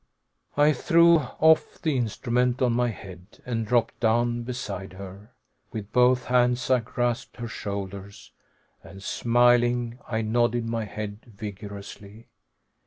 [0.57, 5.29] I threw off the instrument on my head, and dropped down beside her.
[5.71, 8.31] With both hands I grasped her shoulders,
[8.83, 12.25] and, smiling, I nodded my head vigorously.